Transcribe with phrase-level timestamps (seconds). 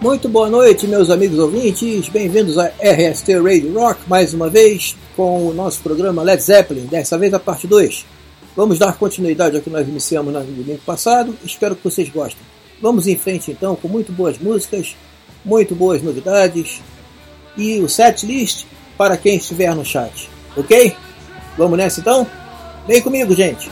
[0.00, 2.08] Muito boa noite, meus amigos ouvintes.
[2.08, 7.18] Bem-vindos a RST Radio Rock mais uma vez com o nosso programa Led Zeppelin, dessa
[7.18, 8.06] vez a parte 2.
[8.56, 11.36] Vamos dar continuidade ao que nós iniciamos no domingo passado.
[11.44, 12.40] Espero que vocês gostem.
[12.80, 14.96] Vamos em frente então com muito boas músicas,
[15.44, 16.80] muito boas novidades
[17.54, 18.64] e o set list
[18.96, 20.30] para quem estiver no chat.
[20.56, 20.96] Ok?
[21.58, 22.26] Vamos nessa então?
[22.88, 23.70] Vem comigo, gente!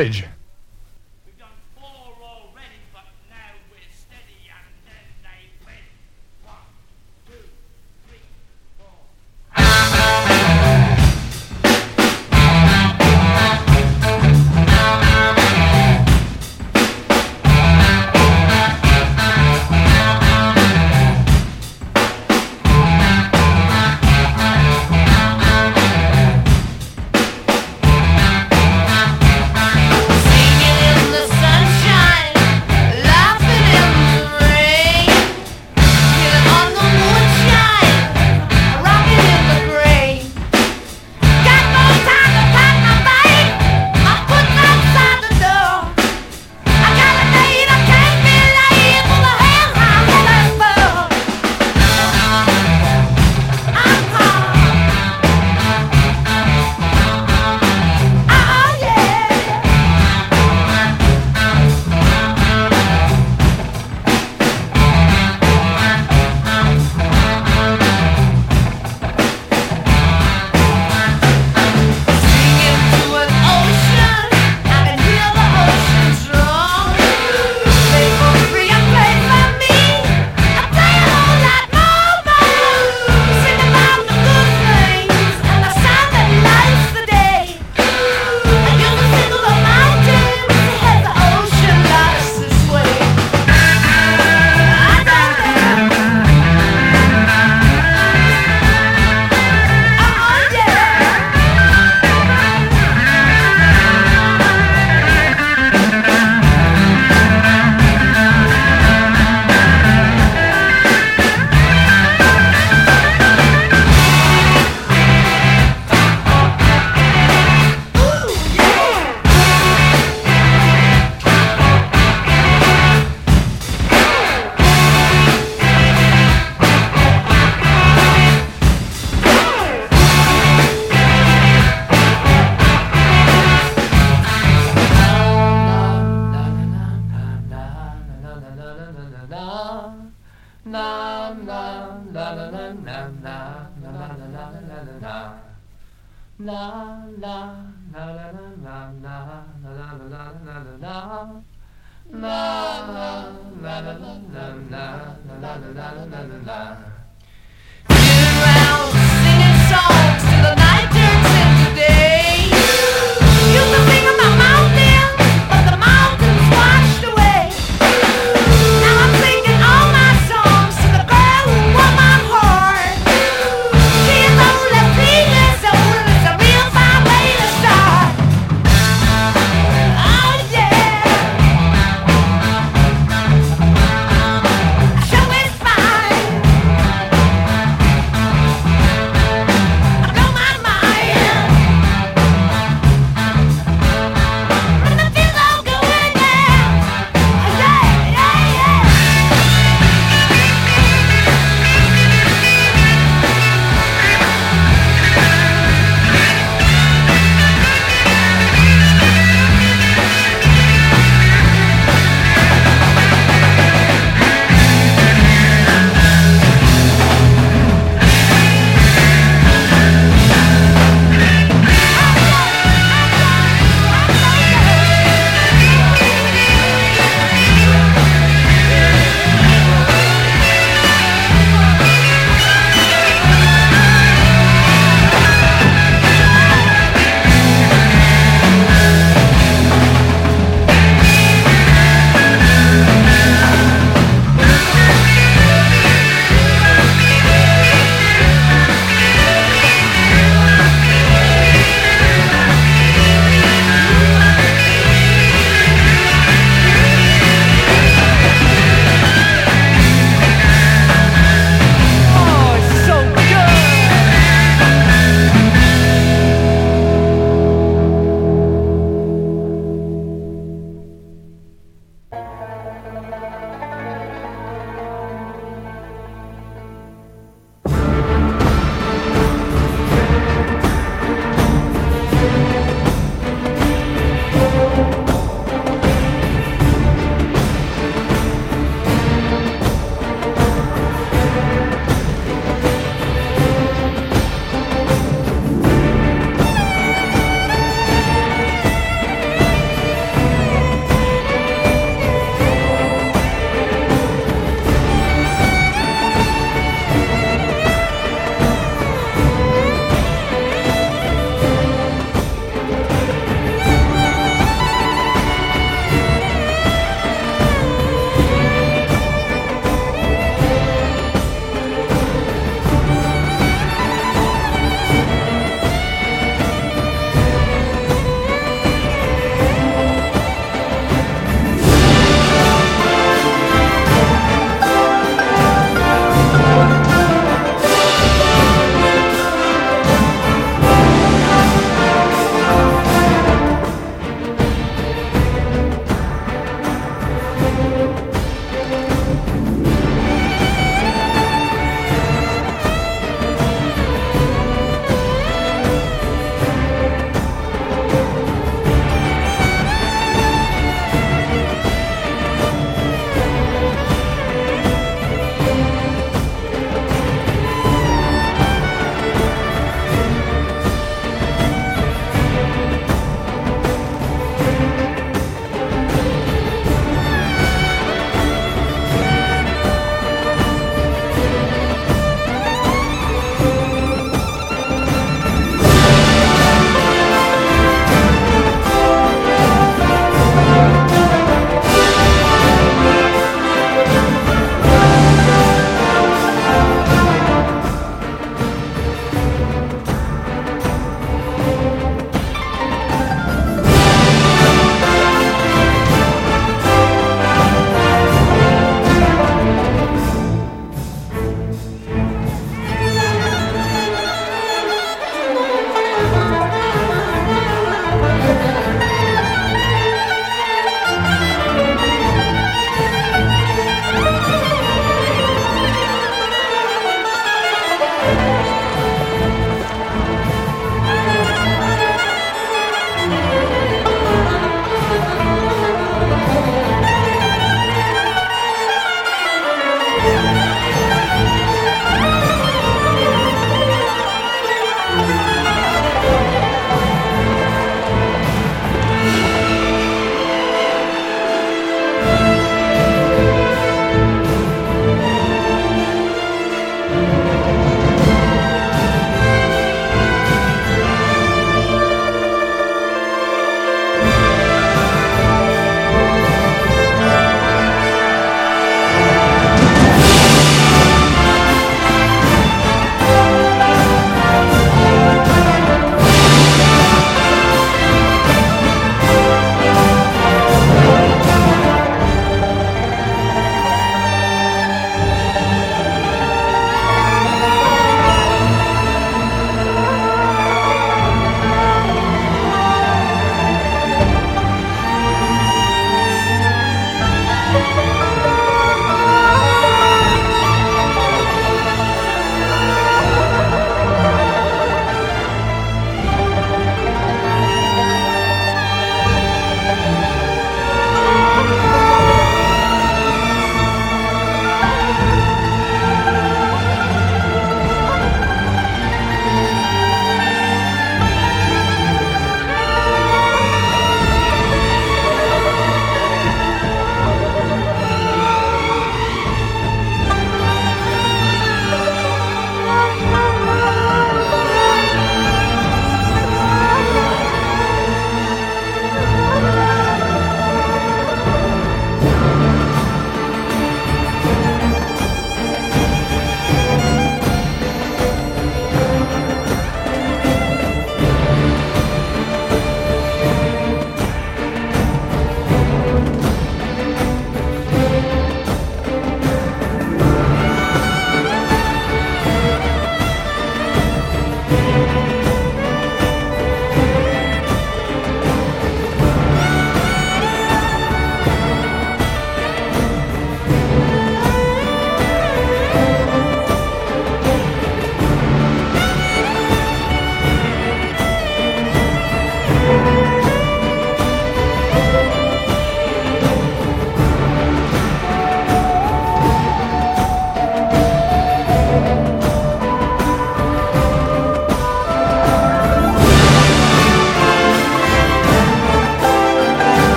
[0.00, 0.29] Bridge?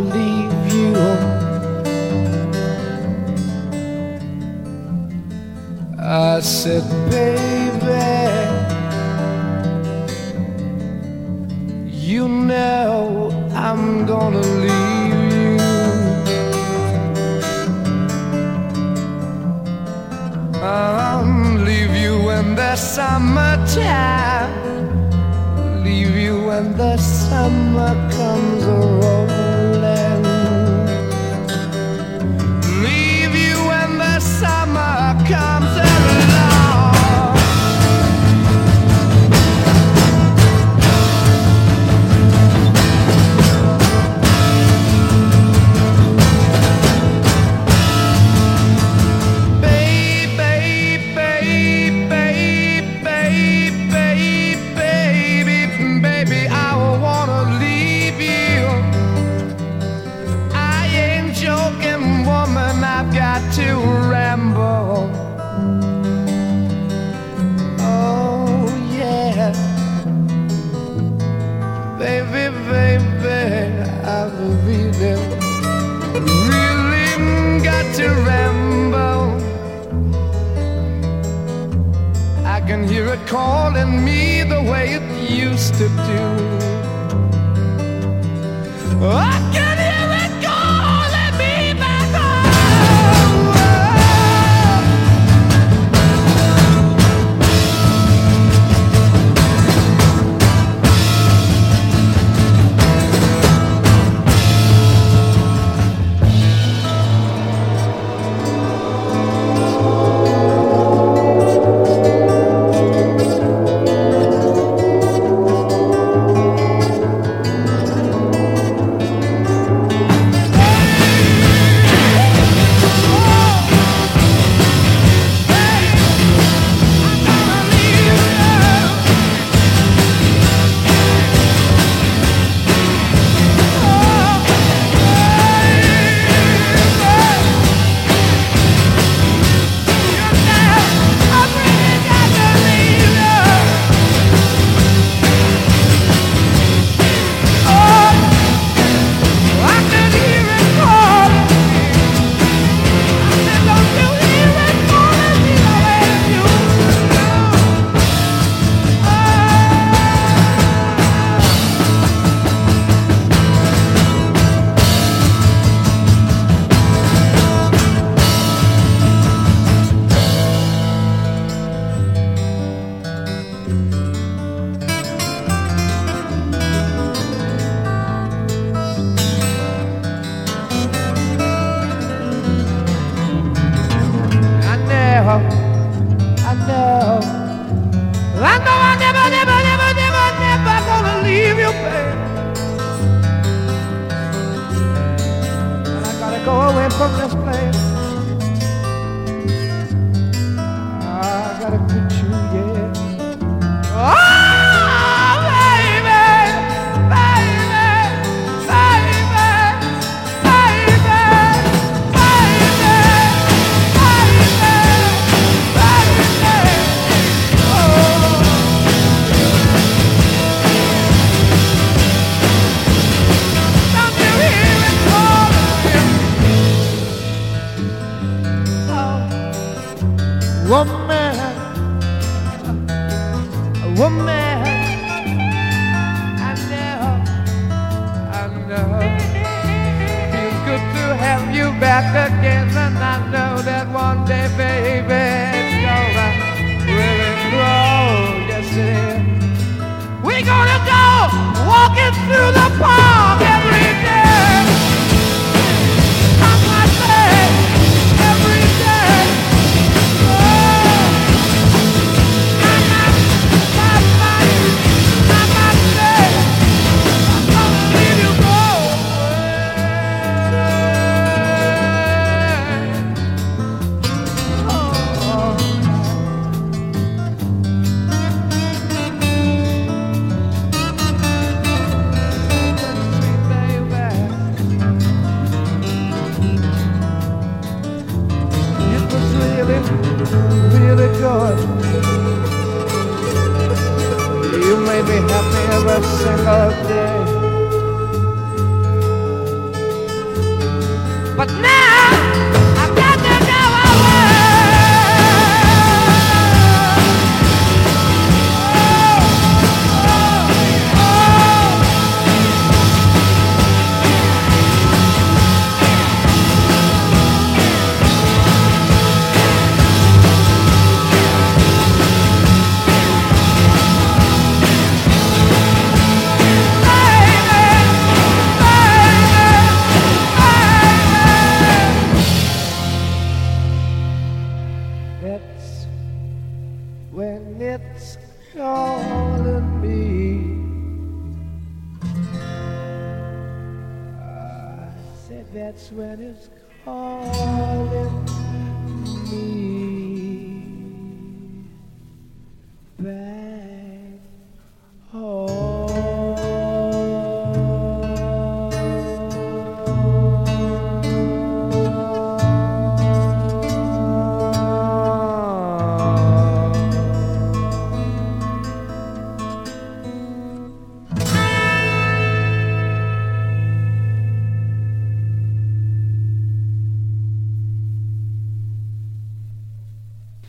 [0.00, 0.25] Leave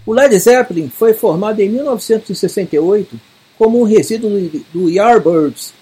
[0.08, 3.20] O Led Zeppelin foi formado em 1968
[3.58, 4.30] como um resíduo
[4.74, 5.74] do Yardbirds.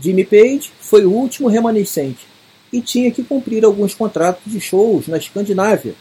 [0.00, 2.24] Jimmy Page foi o último remanescente
[2.72, 5.96] e tinha que cumprir alguns contratos de shows na Escandinávia.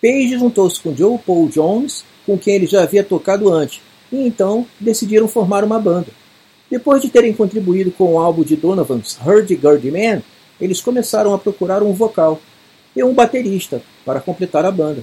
[0.00, 3.80] Page juntou-se com Joe Paul Jones, com quem ele já havia tocado antes,
[4.12, 6.12] e então decidiram formar uma banda.
[6.70, 10.22] Depois de terem contribuído com o álbum de Donovan's Hurdy-Gurdy Man,
[10.60, 12.40] eles começaram a procurar um vocal
[12.94, 15.02] e um baterista para completar a banda.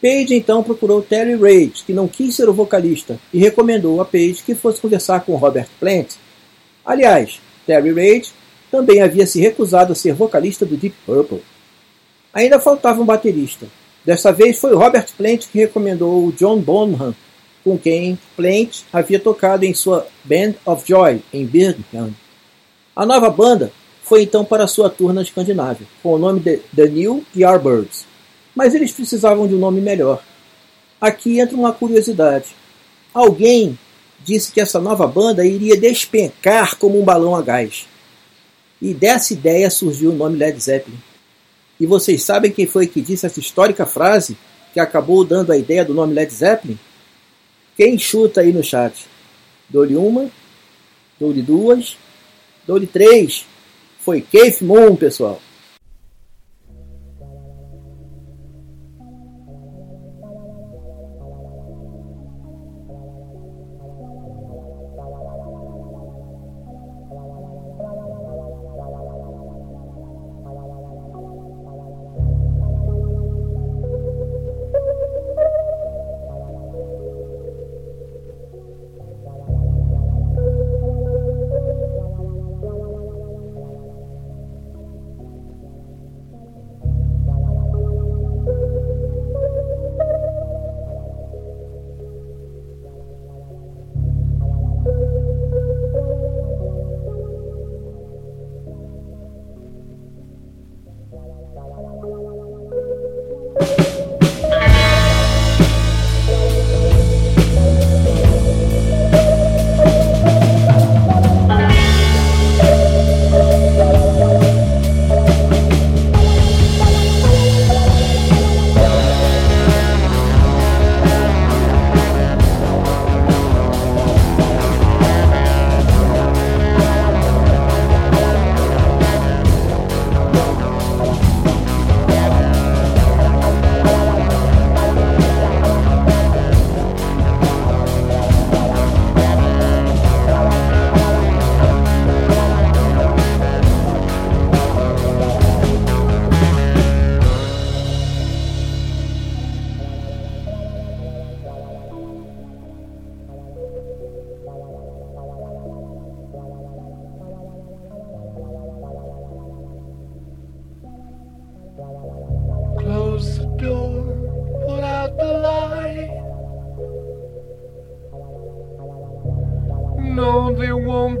[0.00, 4.42] Page então procurou Terry Reid, que não quis ser o vocalista, e recomendou a Page
[4.44, 6.14] que fosse conversar com Robert Plant.
[6.84, 8.32] Aliás, Terry Reid
[8.70, 11.42] também havia se recusado a ser vocalista do Deep Purple.
[12.32, 13.66] Ainda faltava um baterista.
[14.02, 17.14] Dessa vez foi Robert Plant que recomendou o John Bonham,
[17.62, 22.14] com quem Plant havia tocado em sua Band of Joy em Birmingham.
[22.96, 23.70] A nova banda
[24.02, 28.09] foi então para sua tour na Escandinávia, com o nome de The New Yardbirds
[28.60, 30.22] mas eles precisavam de um nome melhor.
[31.00, 32.48] Aqui entra uma curiosidade.
[33.14, 33.78] Alguém
[34.22, 37.86] disse que essa nova banda iria despencar como um balão a gás.
[38.78, 40.98] E dessa ideia surgiu o nome Led Zeppelin.
[41.80, 44.36] E vocês sabem quem foi que disse essa histórica frase
[44.74, 46.78] que acabou dando a ideia do nome Led Zeppelin?
[47.78, 49.06] Quem chuta aí no chat?
[49.70, 50.30] Dou-lhe uma,
[51.18, 51.96] dou-lhe duas,
[52.66, 53.46] dou-lhe três.
[54.00, 55.40] Foi Keith Moon, pessoal.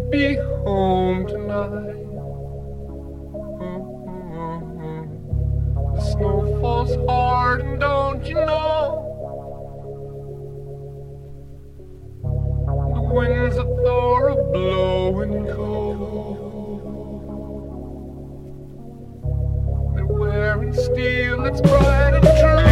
[0.08, 1.96] be home tonight.
[5.94, 9.06] The snow falls hard, and don't you know?
[12.94, 16.38] The winds of Thor are blowing cold.
[19.94, 22.69] They're wearing steel that's bright and true.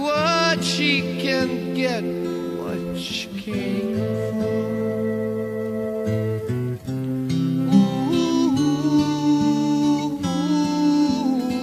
[0.00, 4.60] what she can get, what she came for.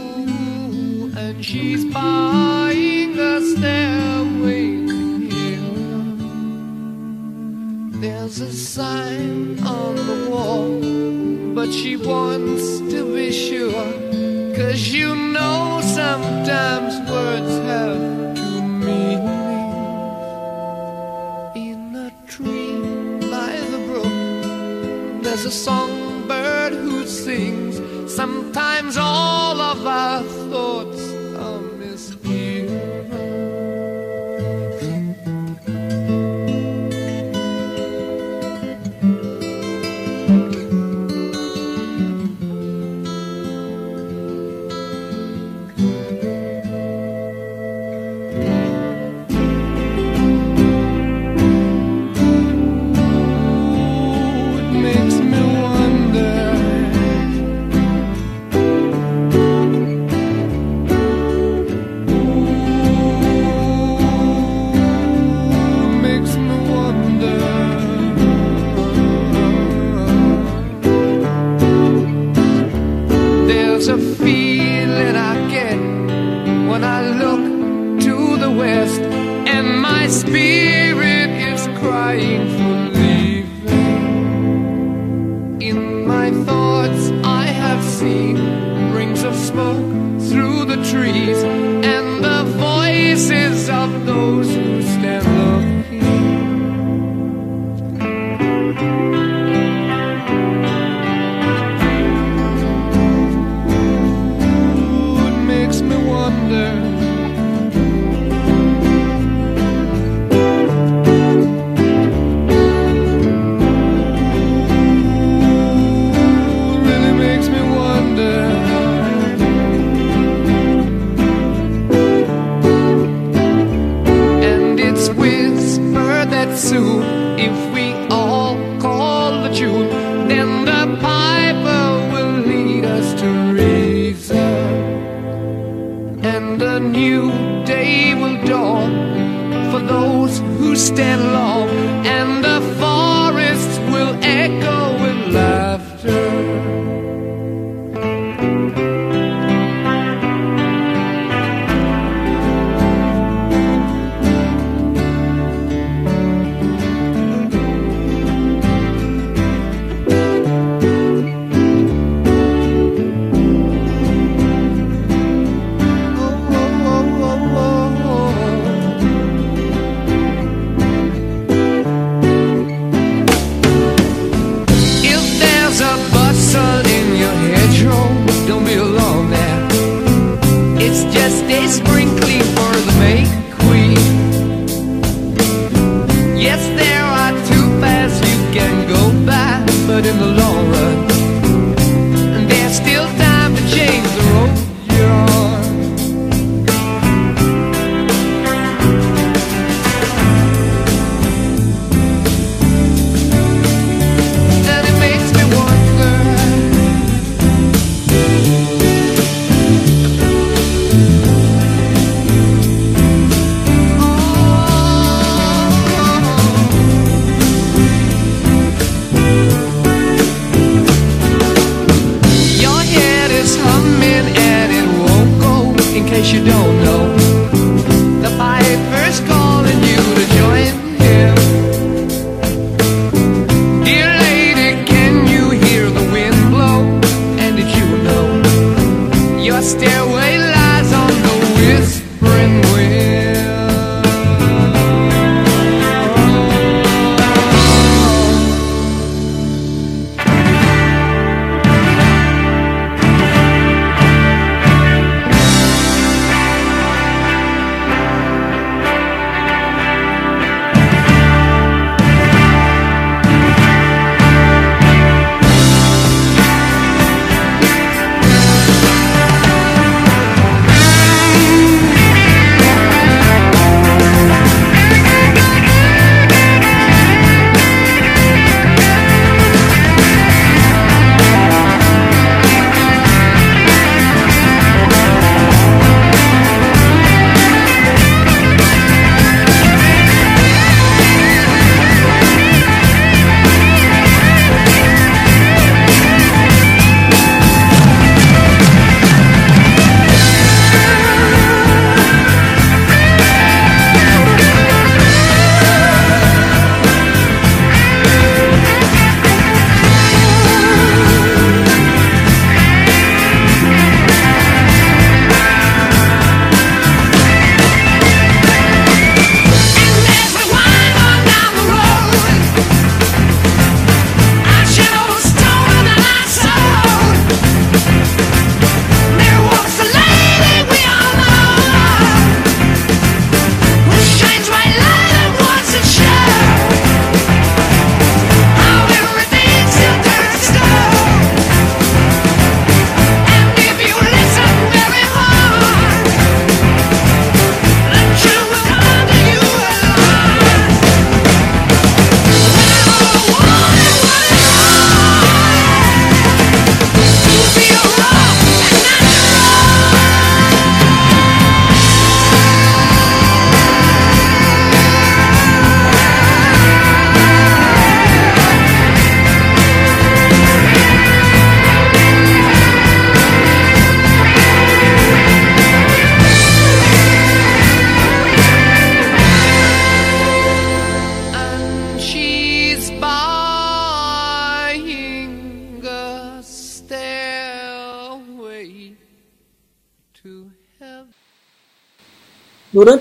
[0.07, 4.65] Ooh, and she's buying a stairway
[5.33, 5.73] here.
[8.01, 10.69] There's a sign on the wall,
[11.55, 13.91] but she wants to be sure,
[14.55, 15.15] cause you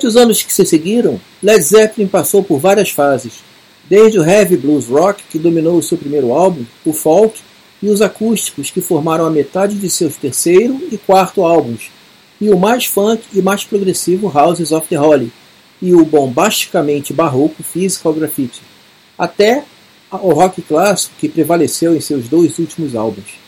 [0.07, 3.41] Durante os anos que se seguiram, Led Zeppelin passou por várias fases,
[3.91, 7.41] desde o heavy blues rock, que dominou o seu primeiro álbum, o folk,
[7.83, 11.91] e os acústicos, que formaram a metade de seus terceiro e quarto álbuns,
[12.41, 15.33] e o mais funk e mais progressivo Houses of the Holy,
[15.83, 18.63] e o bombasticamente barroco Physical Graffiti,
[19.19, 19.65] até
[20.13, 23.41] o rock clássico que prevaleceu em seus dois últimos álbuns.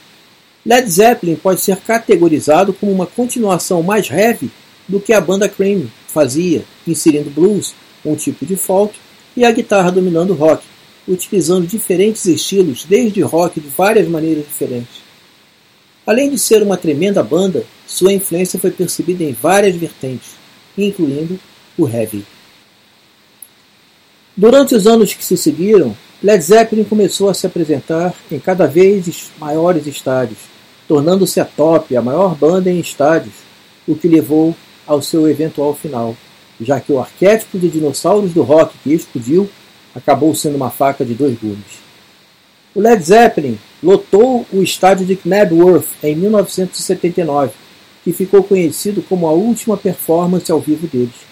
[0.66, 4.50] Led Zeppelin pode ser categorizado como uma continuação mais heavy
[4.88, 7.74] do que a banda Cream fazia, inserindo blues,
[8.04, 8.98] um tipo de folk,
[9.36, 10.64] e a guitarra dominando rock,
[11.06, 15.02] utilizando diferentes estilos, desde rock de várias maneiras diferentes.
[16.06, 20.30] Além de ser uma tremenda banda, sua influência foi percebida em várias vertentes,
[20.76, 21.38] incluindo
[21.76, 22.24] o heavy.
[24.36, 29.30] Durante os anos que se seguiram, Led Zeppelin começou a se apresentar em cada vez
[29.38, 30.38] maiores estádios,
[30.86, 33.34] tornando-se a top, a maior banda em estádios,
[33.86, 34.56] o que levou
[34.88, 36.16] ao seu eventual final,
[36.60, 39.48] já que o arquétipo de dinossauros do rock que explodiu
[39.94, 41.86] acabou sendo uma faca de dois gumes.
[42.74, 47.52] O Led Zeppelin lotou o estádio de Knebworth em 1979,
[48.04, 51.28] que ficou conhecido como a última performance ao vivo deles.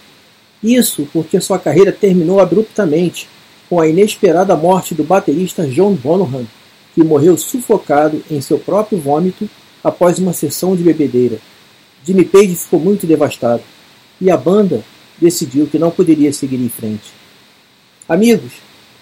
[0.62, 3.28] Isso porque sua carreira terminou abruptamente
[3.68, 6.46] com a inesperada morte do baterista John Bonham,
[6.94, 9.48] que morreu sufocado em seu próprio vômito
[9.82, 11.38] após uma sessão de bebedeira.
[12.06, 13.62] Jimmy Page ficou muito devastado
[14.20, 14.84] e a banda
[15.20, 17.12] decidiu que não poderia seguir em frente.
[18.08, 18.52] Amigos,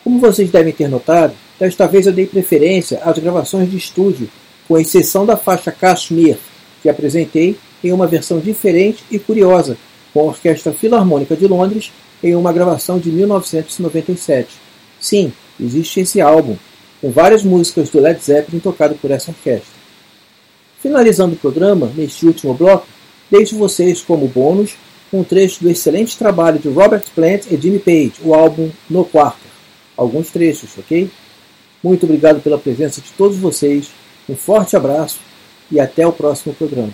[0.02, 4.30] como vocês devem ter notado, desta vez eu dei preferência às gravações de estúdio,
[4.66, 6.38] com exceção da faixa Kashmir,
[6.82, 9.76] que apresentei em uma versão diferente e curiosa,
[10.12, 11.92] com a Orquestra Filarmônica de Londres
[12.22, 14.48] em uma gravação de 1997.
[14.98, 15.30] Sim,
[15.60, 16.56] existe esse álbum,
[17.02, 19.74] com várias músicas do Led Zeppelin tocado por essa orquestra.
[20.80, 22.86] Finalizando o programa, neste último bloco,
[23.36, 24.76] deixo vocês como bônus
[25.12, 29.42] um trecho do excelente trabalho de Robert Plant e Jimmy Page, o álbum No Quarto.
[29.96, 31.10] Alguns trechos, ok?
[31.82, 33.90] Muito obrigado pela presença de todos vocês,
[34.28, 35.18] um forte abraço
[35.70, 36.92] e até o próximo programa.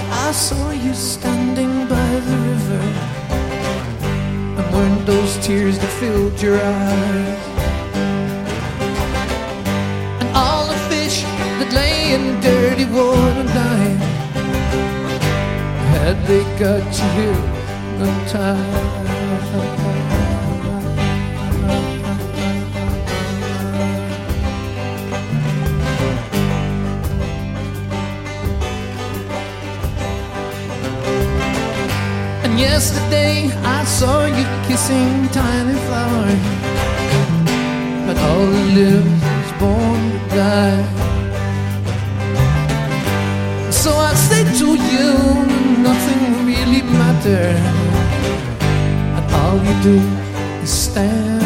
[0.00, 2.82] I saw you standing by the river.
[4.58, 7.42] And weren't those tears that filled your eyes.
[10.20, 13.98] And all the fish that lay in dirty water dying.
[15.94, 17.08] Had they got you
[17.98, 19.05] hypnotized?
[32.76, 33.48] Yesterday
[33.78, 36.42] I saw you kissing tiny flowers.
[38.06, 40.84] But all that lives is born to die.
[43.82, 45.08] So I say to you,
[45.88, 47.64] nothing really matters.
[49.16, 49.96] And all you do
[50.62, 51.45] is stand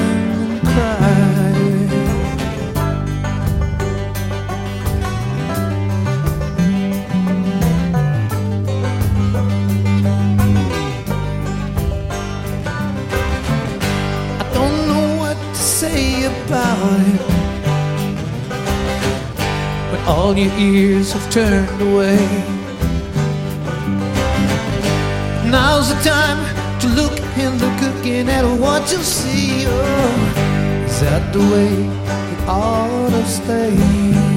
[20.20, 22.20] all your ears have turned away.
[25.50, 26.40] Now's the time
[26.80, 29.64] to look and look again at what you see.
[29.66, 31.72] Oh, is that the way
[32.32, 34.29] it ought to stay?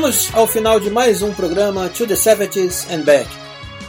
[0.00, 3.28] Chegamos ao final de mais um programa To The Seventies and Back.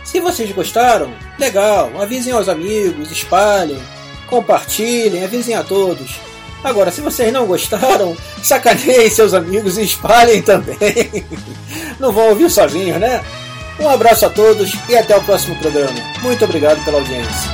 [0.04, 1.10] Se vocês gostaram,
[1.40, 3.82] legal, avisem aos amigos, espalhem,
[4.28, 6.20] compartilhem, avisem a todos.
[6.66, 8.14] Agora, se vocês não gostaram,
[8.44, 11.24] sacaneiem seus amigos e espalhem também.
[11.98, 13.24] Não vão ouvir sozinhos, né?
[13.80, 15.98] Um abraço a todos e até o próximo programa.
[16.22, 17.51] Muito obrigado pela audiência.